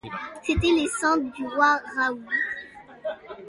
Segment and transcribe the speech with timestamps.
[0.41, 2.25] C’étaient les cendres du roi Raoul.